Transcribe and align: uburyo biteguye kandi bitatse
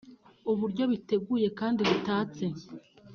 uburyo 0.51 0.83
biteguye 0.91 1.47
kandi 1.59 1.81
bitatse 1.89 2.45